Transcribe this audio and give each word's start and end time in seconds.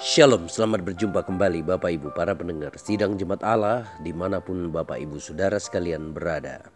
Shalom, 0.00 0.48
selamat 0.48 0.80
berjumpa 0.80 1.28
kembali 1.28 1.60
Bapak 1.60 1.92
Ibu 1.92 2.16
para 2.16 2.32
pendengar 2.32 2.72
Sidang 2.80 3.20
Jemaat 3.20 3.44
Allah 3.44 3.84
di 4.00 4.16
mana 4.16 4.40
pun 4.40 4.72
Bapak 4.72 4.96
Ibu 4.96 5.20
Saudara 5.20 5.60
sekalian 5.60 6.16
berada. 6.16 6.72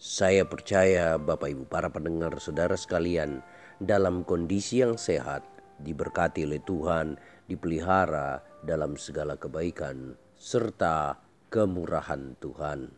Saya 0.00 0.48
percaya 0.48 1.20
Bapak 1.20 1.52
Ibu 1.52 1.68
para 1.68 1.92
pendengar 1.92 2.40
saudara 2.40 2.80
sekalian 2.80 3.44
dalam 3.76 4.24
kondisi 4.24 4.80
yang 4.80 4.96
sehat, 4.96 5.44
diberkati 5.84 6.48
oleh 6.48 6.64
Tuhan, 6.64 7.20
dipelihara 7.44 8.40
dalam 8.64 8.96
segala 8.96 9.36
kebaikan, 9.36 10.16
serta 10.32 11.20
kemurahan 11.52 12.40
Tuhan. 12.40 12.88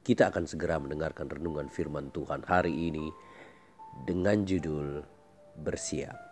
Kita 0.00 0.32
akan 0.32 0.48
segera 0.48 0.80
mendengarkan 0.80 1.28
renungan 1.28 1.68
firman 1.68 2.08
Tuhan 2.08 2.40
hari 2.48 2.72
ini 2.72 3.12
dengan 4.08 4.48
judul 4.48 5.04
Bersiap. 5.60 6.27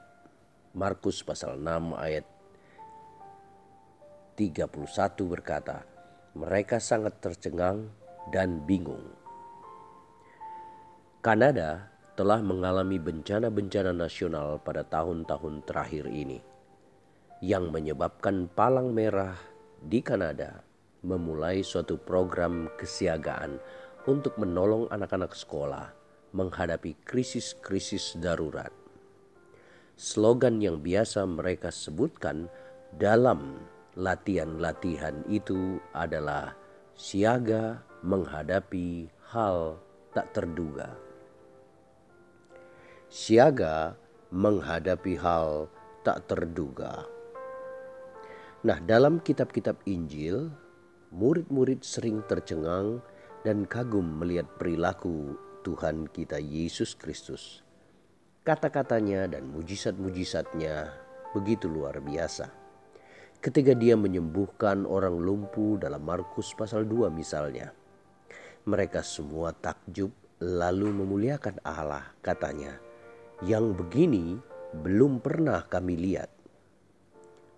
Markus 0.76 1.24
pasal 1.24 1.56
6 1.56 1.96
ayat 1.96 2.28
31 4.36 4.76
berkata, 5.24 5.88
mereka 6.36 6.76
sangat 6.76 7.16
tercengang 7.16 7.88
dan 8.28 8.60
bingung. 8.68 9.08
Kanada 11.24 11.88
telah 12.12 12.44
mengalami 12.44 13.00
bencana-bencana 13.00 13.96
nasional 13.96 14.60
pada 14.60 14.84
tahun-tahun 14.84 15.64
terakhir 15.64 16.12
ini 16.12 16.44
yang 17.40 17.72
menyebabkan 17.72 18.44
palang 18.52 18.92
merah 18.92 19.32
di 19.80 20.04
Kanada 20.04 20.60
memulai 21.00 21.64
suatu 21.64 21.96
program 21.96 22.68
kesiagaan 22.76 23.56
untuk 24.04 24.36
menolong 24.36 24.92
anak-anak 24.92 25.32
sekolah 25.32 25.88
menghadapi 26.36 27.00
krisis-krisis 27.00 28.20
darurat 28.20 28.85
slogan 29.96 30.60
yang 30.60 30.84
biasa 30.84 31.24
mereka 31.24 31.72
sebutkan 31.72 32.52
dalam 33.00 33.56
latihan-latihan 33.96 35.24
itu 35.24 35.80
adalah 35.96 36.52
siaga 36.92 37.80
menghadapi 38.04 39.08
hal 39.32 39.80
tak 40.12 40.36
terduga. 40.36 40.92
Siaga 43.08 43.96
menghadapi 44.28 45.16
hal 45.16 45.72
tak 46.04 46.28
terduga. 46.28 47.08
Nah, 48.68 48.76
dalam 48.84 49.24
kitab-kitab 49.24 49.80
Injil, 49.88 50.52
murid-murid 51.08 51.80
sering 51.80 52.20
tercengang 52.28 53.00
dan 53.48 53.64
kagum 53.64 54.20
melihat 54.20 54.44
perilaku 54.60 55.40
Tuhan 55.64 56.10
kita 56.12 56.36
Yesus 56.36 56.98
Kristus 56.98 57.65
Kata-katanya 58.46 59.26
dan 59.26 59.50
mujizat-mujizatnya 59.50 60.94
begitu 61.34 61.66
luar 61.66 61.98
biasa. 61.98 62.46
Ketika 63.42 63.74
dia 63.74 63.98
menyembuhkan 63.98 64.86
orang 64.86 65.18
lumpuh 65.18 65.82
dalam 65.82 66.06
Markus 66.06 66.54
pasal 66.54 66.86
2 66.86 67.10
misalnya. 67.10 67.74
Mereka 68.70 69.02
semua 69.02 69.50
takjub 69.50 70.14
lalu 70.38 70.94
memuliakan 70.94 71.58
Allah 71.66 72.06
katanya. 72.22 72.78
Yang 73.42 73.82
begini 73.82 74.38
belum 74.78 75.18
pernah 75.18 75.66
kami 75.66 75.98
lihat. 75.98 76.30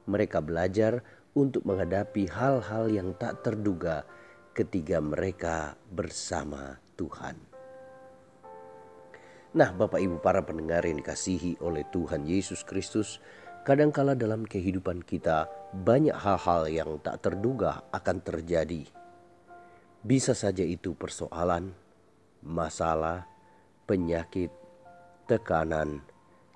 Mereka 0.08 0.40
belajar 0.40 1.04
untuk 1.36 1.68
menghadapi 1.68 2.32
hal-hal 2.32 2.88
yang 2.88 3.12
tak 3.20 3.44
terduga 3.44 4.08
ketika 4.56 5.04
mereka 5.04 5.76
bersama 5.92 6.80
Tuhan. 6.96 7.47
Nah, 9.58 9.74
Bapak 9.74 9.98
Ibu 9.98 10.22
para 10.22 10.38
pendengar 10.46 10.86
yang 10.86 11.02
dikasihi 11.02 11.58
oleh 11.66 11.82
Tuhan 11.90 12.22
Yesus 12.22 12.62
Kristus, 12.62 13.18
kadangkala 13.66 14.14
dalam 14.14 14.46
kehidupan 14.46 15.02
kita 15.02 15.50
banyak 15.74 16.14
hal-hal 16.14 16.70
yang 16.70 17.02
tak 17.02 17.26
terduga 17.26 17.82
akan 17.90 18.22
terjadi. 18.22 18.86
Bisa 20.06 20.38
saja 20.38 20.62
itu 20.62 20.94
persoalan, 20.94 21.74
masalah, 22.46 23.26
penyakit, 23.82 24.54
tekanan, 25.26 26.06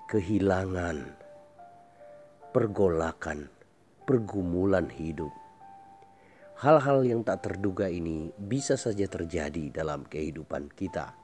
kehilangan, 0.07 1.03
pergolakan, 2.55 3.51
pergumulan 4.07 4.87
hidup. 4.87 5.35
Hal-hal 6.55 7.03
yang 7.03 7.27
tak 7.27 7.51
terduga 7.51 7.91
ini 7.91 8.31
bisa 8.39 8.79
saja 8.79 9.11
terjadi 9.11 9.75
dalam 9.75 10.07
kehidupan 10.07 10.71
kita 10.71 11.19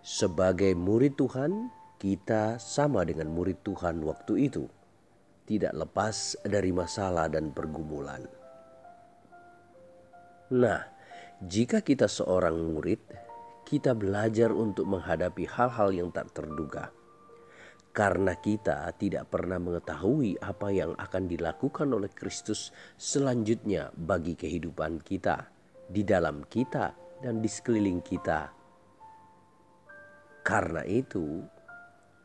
sebagai 0.00 0.72
murid 0.72 1.16
Tuhan, 1.20 1.68
kita 2.00 2.56
sama 2.56 3.04
dengan 3.04 3.28
murid 3.28 3.60
Tuhan 3.60 4.00
waktu 4.00 4.48
itu, 4.48 4.64
tidak 5.44 5.76
lepas 5.76 6.40
dari 6.40 6.72
masalah 6.72 7.28
dan 7.28 7.52
pergumulan. 7.52 8.24
Nah, 10.56 10.80
jika 11.44 11.84
kita 11.84 12.08
seorang 12.08 12.56
murid, 12.56 13.00
kita 13.68 13.92
belajar 13.94 14.50
untuk 14.50 14.88
menghadapi 14.88 15.44
hal-hal 15.46 15.92
yang 15.92 16.08
tak 16.10 16.32
terduga. 16.32 16.90
Karena 17.90 18.38
kita 18.38 18.86
tidak 18.96 19.28
pernah 19.34 19.58
mengetahui 19.58 20.38
apa 20.38 20.70
yang 20.70 20.94
akan 20.94 21.26
dilakukan 21.26 21.90
oleh 21.90 22.10
Kristus 22.10 22.70
selanjutnya 22.94 23.90
bagi 23.94 24.38
kehidupan 24.38 25.02
kita, 25.02 25.50
di 25.90 26.06
dalam 26.06 26.46
kita, 26.46 26.94
dan 27.20 27.42
di 27.42 27.50
sekeliling 27.50 27.98
kita 28.00 28.59
karena 30.50 30.82
itu, 30.82 31.46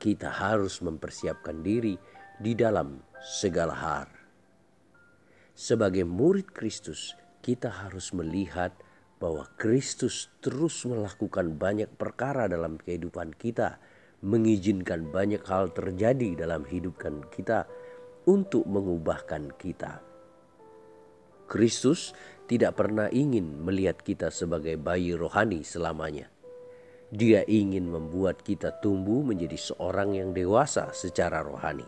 kita 0.01 0.33
harus 0.33 0.81
mempersiapkan 0.81 1.61
diri 1.61 1.93
di 2.41 2.57
dalam 2.57 2.97
segala 3.21 3.77
hal. 3.77 4.09
Sebagai 5.53 6.09
murid 6.09 6.49
Kristus, 6.49 7.13
kita 7.45 7.69
harus 7.69 8.17
melihat 8.17 8.73
bahwa 9.21 9.45
Kristus 9.61 10.33
terus 10.41 10.73
melakukan 10.89 11.53
banyak 11.53 11.93
perkara 12.01 12.49
dalam 12.49 12.81
kehidupan 12.81 13.37
kita, 13.37 13.77
mengizinkan 14.25 15.13
banyak 15.13 15.45
hal 15.45 15.69
terjadi 15.69 16.33
dalam 16.33 16.65
hidupkan 16.65 17.21
kita 17.29 17.69
untuk 18.25 18.65
mengubahkan 18.65 19.53
kita. 19.53 20.01
Kristus 21.45 22.17
tidak 22.49 22.73
pernah 22.81 23.05
ingin 23.13 23.61
melihat 23.61 24.01
kita 24.01 24.33
sebagai 24.33 24.81
bayi 24.81 25.13
rohani 25.13 25.61
selamanya. 25.61 26.34
Dia 27.13 27.45
ingin 27.45 27.85
membuat 27.89 28.41
kita 28.41 28.81
tumbuh 28.81 29.21
menjadi 29.21 29.57
seorang 29.57 30.17
yang 30.17 30.33
dewasa 30.33 30.89
secara 30.89 31.45
rohani. 31.45 31.85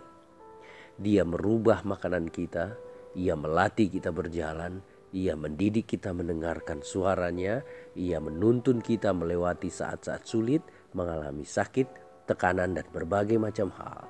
Dia 0.98 1.26
merubah 1.26 1.82
makanan 1.82 2.30
kita, 2.30 2.78
ia 3.18 3.34
melatih 3.34 3.90
kita 3.90 4.14
berjalan, 4.14 4.82
ia 5.14 5.34
mendidik 5.34 5.90
kita 5.90 6.14
mendengarkan 6.14 6.86
suaranya, 6.86 7.66
ia 7.98 8.22
menuntun 8.22 8.82
kita 8.84 9.10
melewati 9.14 9.74
saat-saat 9.74 10.28
sulit, 10.30 10.62
mengalami 10.94 11.46
sakit, 11.46 11.88
tekanan 12.30 12.78
dan 12.78 12.86
berbagai 12.94 13.40
macam 13.42 13.74
hal. 13.74 14.06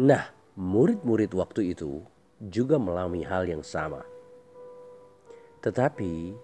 Nah, 0.00 0.24
murid-murid 0.56 1.34
waktu 1.34 1.76
itu 1.76 2.00
juga 2.38 2.78
mengalami 2.78 3.26
hal 3.26 3.44
yang 3.44 3.62
sama. 3.62 4.02
Tetapi 5.60 6.36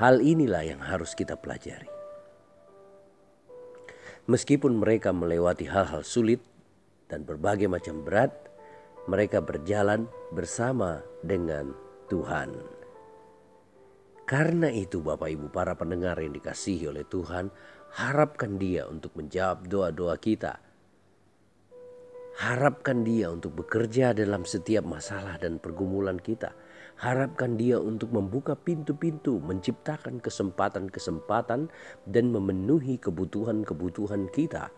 Hal 0.00 0.24
inilah 0.24 0.64
yang 0.64 0.80
harus 0.80 1.12
kita 1.12 1.36
pelajari. 1.36 1.88
Meskipun 4.24 4.80
mereka 4.80 5.10
melewati 5.10 5.68
hal-hal 5.68 6.00
sulit 6.06 6.40
dan 7.10 7.28
berbagai 7.28 7.68
macam 7.68 8.00
berat, 8.00 8.32
mereka 9.04 9.42
berjalan 9.42 10.08
bersama 10.30 11.02
dengan 11.20 11.74
Tuhan. 12.06 12.54
Karena 14.22 14.70
itu 14.72 15.02
Bapak 15.02 15.28
Ibu 15.28 15.52
para 15.52 15.74
pendengar 15.76 16.16
yang 16.22 16.32
dikasihi 16.32 16.88
oleh 16.88 17.04
Tuhan, 17.04 17.52
harapkan 17.98 18.56
dia 18.56 18.88
untuk 18.88 19.12
menjawab 19.18 19.68
doa-doa 19.68 20.16
kita. 20.16 20.56
Harapkan 22.40 23.04
dia 23.04 23.28
untuk 23.28 23.60
bekerja 23.60 24.16
dalam 24.16 24.48
setiap 24.48 24.88
masalah 24.88 25.36
dan 25.36 25.60
pergumulan 25.60 26.16
kita 26.16 26.56
Harapkan 27.00 27.56
dia 27.56 27.80
untuk 27.80 28.12
membuka 28.14 28.54
pintu-pintu, 28.54 29.40
menciptakan 29.42 30.20
kesempatan-kesempatan 30.20 31.72
dan 32.06 32.24
memenuhi 32.30 33.00
kebutuhan-kebutuhan 33.00 34.30
kita. 34.30 34.70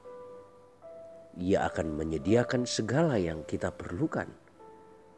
Ia 1.34 1.66
akan 1.66 1.98
menyediakan 1.98 2.62
segala 2.64 3.18
yang 3.18 3.42
kita 3.42 3.74
perlukan. 3.74 4.30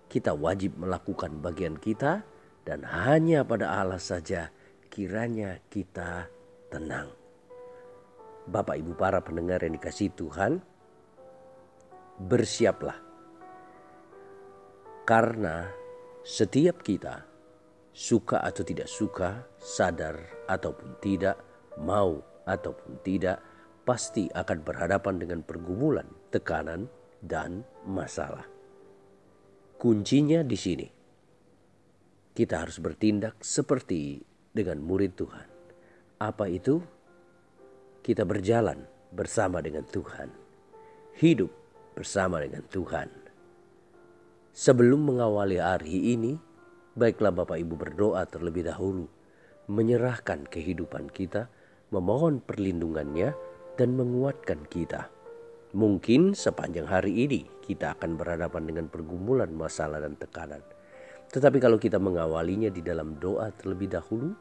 Kita 0.09 0.33
wajib 0.33 0.81
melakukan 0.81 1.45
bagian 1.45 1.77
kita 1.77 2.25
dan 2.65 2.83
hanya 2.83 3.45
pada 3.45 3.85
Allah 3.85 4.01
saja 4.01 4.49
kiranya 4.89 5.61
kita 5.69 6.27
tenang. 6.73 7.13
Bapak 8.47 8.79
Ibu 8.79 8.95
para 8.95 9.21
pendengar 9.21 9.61
yang 9.61 9.75
dikasih 9.75 10.15
Tuhan, 10.15 10.63
bersiaplah. 12.17 12.97
Karena 15.07 15.67
setiap 16.27 16.83
kita, 16.83 17.23
suka 17.95 18.43
atau 18.43 18.67
tidak 18.67 18.91
suka, 18.91 19.47
sadar 19.63 20.19
ataupun 20.51 20.99
tidak, 20.99 21.39
mau 21.79 22.19
ataupun 22.43 22.99
tidak, 23.07 23.39
pasti 23.87 24.27
akan 24.35 24.59
berhadapan 24.67 25.23
dengan 25.23 25.47
pergumulan, 25.47 26.11
tekanan, 26.35 26.91
dan 27.23 27.63
masalah. 27.87 28.43
Kuncinya 29.79 30.43
di 30.43 30.59
sini. 30.59 30.89
Kita 32.35 32.59
harus 32.59 32.83
bertindak 32.83 33.39
seperti 33.47 34.19
dengan 34.51 34.83
murid 34.83 35.15
Tuhan. 35.15 35.49
Apa 36.27 36.51
itu? 36.51 36.83
Kita 38.03 38.27
berjalan 38.27 38.83
bersama 39.15 39.63
dengan 39.63 39.87
Tuhan. 39.87 40.29
Hidup 41.23 41.55
bersama 41.95 42.43
dengan 42.43 42.67
Tuhan. 42.67 43.26
Sebelum 44.57 45.05
mengawali 45.13 45.61
hari 45.61 46.17
ini, 46.17 46.33
baiklah 46.97 47.29
Bapak 47.29 47.61
Ibu 47.61 47.77
berdoa 47.77 48.25
terlebih 48.25 48.65
dahulu, 48.65 49.05
menyerahkan 49.69 50.49
kehidupan 50.49 51.13
kita, 51.13 51.53
memohon 51.93 52.41
perlindungannya, 52.41 53.37
dan 53.77 53.93
menguatkan 53.93 54.65
kita. 54.73 55.13
Mungkin 55.77 56.33
sepanjang 56.33 56.89
hari 56.89 57.29
ini 57.29 57.45
kita 57.69 58.01
akan 58.01 58.17
berhadapan 58.17 58.65
dengan 58.65 58.89
pergumulan 58.89 59.53
masalah 59.53 60.01
dan 60.01 60.17
tekanan. 60.17 60.65
Tetapi 61.29 61.61
kalau 61.61 61.77
kita 61.77 62.01
mengawalinya 62.01 62.73
di 62.73 62.81
dalam 62.81 63.21
doa 63.21 63.53
terlebih 63.61 63.93
dahulu, 63.93 64.33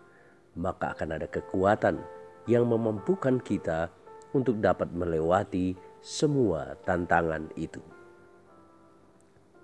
maka 0.55 0.95
akan 0.95 1.19
ada 1.19 1.27
kekuatan 1.27 1.99
yang 2.47 2.63
memampukan 2.71 3.35
kita 3.43 3.91
untuk 4.31 4.63
dapat 4.63 4.95
melewati 4.95 5.75
semua 5.99 6.79
tantangan 6.87 7.51
itu. 7.59 7.94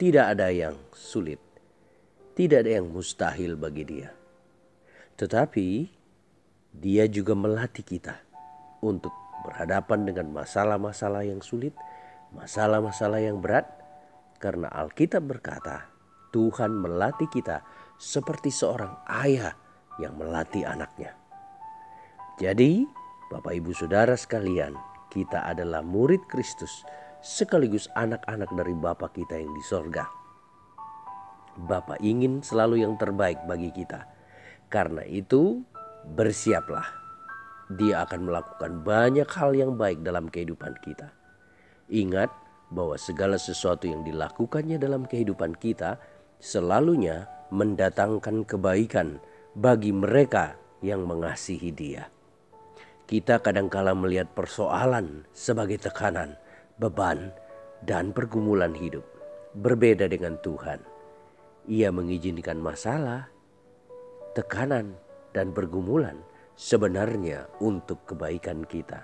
Tidak 0.01 0.33
ada 0.33 0.49
yang 0.49 0.73
sulit, 0.97 1.37
tidak 2.33 2.65
ada 2.65 2.81
yang 2.81 2.89
mustahil 2.89 3.53
bagi 3.53 3.85
Dia, 3.85 4.09
tetapi 5.13 5.85
Dia 6.73 7.05
juga 7.05 7.37
melatih 7.37 7.85
kita 7.85 8.17
untuk 8.81 9.13
berhadapan 9.45 10.09
dengan 10.09 10.33
masalah-masalah 10.41 11.21
yang 11.21 11.45
sulit, 11.45 11.77
masalah-masalah 12.33 13.21
yang 13.21 13.45
berat, 13.45 13.69
karena 14.41 14.73
Alkitab 14.73 15.21
berkata, 15.21 15.85
Tuhan 16.33 16.81
melatih 16.81 17.29
kita 17.29 17.61
seperti 18.01 18.49
seorang 18.49 19.05
ayah 19.21 19.53
yang 20.01 20.17
melatih 20.17 20.65
anaknya. 20.65 21.13
Jadi, 22.41 22.89
Bapak 23.29 23.53
Ibu 23.53 23.69
Saudara 23.77 24.17
sekalian, 24.17 24.73
kita 25.13 25.45
adalah 25.45 25.85
murid 25.85 26.25
Kristus 26.25 26.81
sekaligus 27.21 27.87
anak-anak 27.93 28.49
dari 28.57 28.73
Bapa 28.73 29.09
kita 29.13 29.37
yang 29.37 29.53
di 29.53 29.63
sorga. 29.65 30.05
Bapak 31.55 32.01
ingin 32.01 32.41
selalu 32.41 32.81
yang 32.81 32.97
terbaik 32.97 33.37
bagi 33.45 33.69
kita. 33.69 34.05
Karena 34.71 35.03
itu, 35.05 35.61
bersiaplah 36.15 37.01
dia 37.77 38.03
akan 38.03 38.27
melakukan 38.27 38.83
banyak 38.83 39.29
hal 39.31 39.55
yang 39.55 39.79
baik 39.79 40.03
dalam 40.03 40.27
kehidupan 40.27 40.75
kita. 40.83 41.13
Ingat 41.91 42.31
bahwa 42.71 42.95
segala 42.95 43.35
sesuatu 43.35 43.87
yang 43.87 44.03
dilakukannya 44.03 44.79
dalam 44.79 45.07
kehidupan 45.07 45.55
kita 45.59 45.99
selalunya 46.39 47.27
mendatangkan 47.51 48.47
kebaikan 48.47 49.19
bagi 49.55 49.91
mereka 49.91 50.55
yang 50.79 51.03
mengasihi 51.03 51.71
Dia. 51.75 52.07
Kita 53.07 53.43
kadangkala 53.43 53.91
melihat 53.91 54.31
persoalan 54.31 55.27
sebagai 55.35 55.83
tekanan, 55.83 56.39
beban, 56.77 57.33
dan 57.83 58.13
pergumulan 58.13 58.71
hidup. 58.71 59.03
Berbeda 59.57 60.07
dengan 60.07 60.39
Tuhan. 60.39 60.79
Ia 61.67 61.91
mengizinkan 61.91 62.61
masalah, 62.61 63.27
tekanan, 64.37 64.95
dan 65.35 65.51
pergumulan 65.51 66.19
sebenarnya 66.55 67.47
untuk 67.59 68.03
kebaikan 68.07 68.63
kita. 68.63 69.03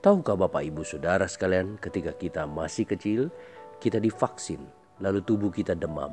Tahukah 0.00 0.36
Bapak 0.36 0.62
Ibu 0.64 0.86
Saudara 0.86 1.26
sekalian 1.26 1.80
ketika 1.80 2.14
kita 2.14 2.46
masih 2.46 2.86
kecil 2.86 3.32
kita 3.80 3.98
divaksin 3.98 4.60
lalu 5.00 5.24
tubuh 5.24 5.48
kita 5.48 5.72
demam. 5.72 6.12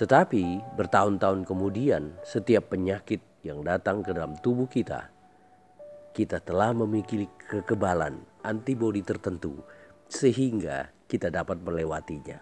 Tetapi 0.00 0.74
bertahun-tahun 0.80 1.44
kemudian 1.44 2.16
setiap 2.24 2.72
penyakit 2.72 3.20
yang 3.44 3.60
datang 3.60 4.00
ke 4.00 4.16
dalam 4.16 4.34
tubuh 4.40 4.66
kita 4.66 5.12
kita 6.12 6.44
telah 6.44 6.76
memiliki 6.76 7.24
kekebalan 7.48 8.20
antibodi 8.44 9.02
tertentu 9.02 9.58
sehingga 10.06 10.92
kita 11.08 11.32
dapat 11.32 11.62
melewatinya. 11.64 12.38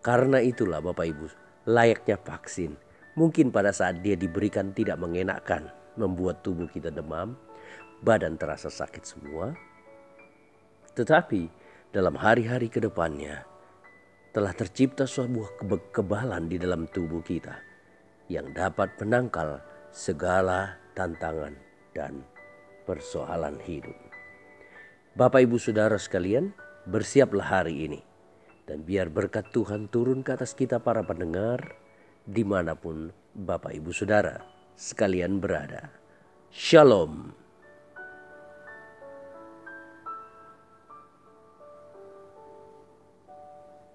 Karena 0.00 0.40
itulah 0.40 0.80
Bapak 0.80 1.06
Ibu 1.06 1.26
layaknya 1.68 2.16
vaksin 2.16 2.72
mungkin 3.18 3.52
pada 3.52 3.74
saat 3.74 4.00
dia 4.00 4.16
diberikan 4.16 4.72
tidak 4.72 4.96
mengenakkan 4.96 5.68
membuat 5.98 6.40
tubuh 6.40 6.70
kita 6.70 6.88
demam, 6.88 7.36
badan 8.00 8.40
terasa 8.40 8.72
sakit 8.72 9.04
semua. 9.04 9.52
Tetapi 10.96 11.42
dalam 11.92 12.16
hari-hari 12.16 12.70
ke 12.72 12.80
depannya 12.80 13.44
telah 14.30 14.54
tercipta 14.54 15.04
sebuah 15.10 15.58
kekebalan 15.66 16.46
di 16.46 16.56
dalam 16.56 16.86
tubuh 16.86 17.20
kita 17.20 17.58
yang 18.30 18.54
dapat 18.54 18.94
menangkal 19.02 19.58
segala 19.90 20.78
tantangan 20.94 21.54
dan 21.90 22.22
persoalan 22.86 23.58
hidup. 23.66 24.09
Bapak 25.10 25.42
Ibu 25.42 25.58
Saudara 25.58 25.98
sekalian, 25.98 26.54
bersiaplah 26.86 27.42
hari 27.42 27.90
ini. 27.90 28.00
Dan 28.62 28.86
biar 28.86 29.10
berkat 29.10 29.50
Tuhan 29.50 29.90
turun 29.90 30.22
ke 30.22 30.38
atas 30.38 30.54
kita 30.54 30.78
para 30.78 31.02
pendengar 31.02 31.74
di 32.22 32.46
mana 32.46 32.78
pun 32.78 33.10
Bapak 33.34 33.74
Ibu 33.74 33.90
Saudara 33.90 34.38
sekalian 34.78 35.42
berada. 35.42 35.90
Shalom. 36.54 37.39